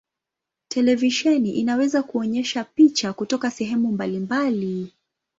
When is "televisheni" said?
0.67-1.49